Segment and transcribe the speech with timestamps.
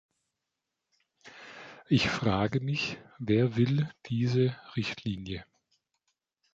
[1.87, 5.45] Ich frage mich, wer will diese Richtlinie?